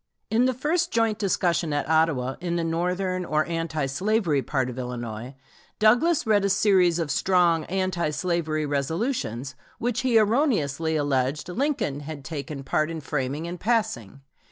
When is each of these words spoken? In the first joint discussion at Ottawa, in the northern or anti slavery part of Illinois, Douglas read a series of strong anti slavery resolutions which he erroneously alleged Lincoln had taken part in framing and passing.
In 0.31 0.45
the 0.45 0.53
first 0.55 0.89
joint 0.89 1.19
discussion 1.19 1.71
at 1.73 1.87
Ottawa, 1.87 2.35
in 2.41 2.55
the 2.55 2.63
northern 2.63 3.23
or 3.23 3.45
anti 3.45 3.85
slavery 3.85 4.41
part 4.41 4.67
of 4.67 4.79
Illinois, 4.79 5.35
Douglas 5.77 6.25
read 6.25 6.43
a 6.43 6.49
series 6.49 6.97
of 6.97 7.11
strong 7.11 7.65
anti 7.65 8.09
slavery 8.09 8.65
resolutions 8.65 9.53
which 9.77 9.99
he 9.99 10.17
erroneously 10.17 10.95
alleged 10.95 11.49
Lincoln 11.49 11.99
had 11.99 12.25
taken 12.25 12.63
part 12.63 12.89
in 12.89 12.99
framing 12.99 13.45
and 13.47 13.59
passing. 13.59 14.21